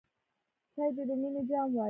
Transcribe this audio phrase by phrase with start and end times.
[0.73, 1.79] چای ته د مینې جام وایم.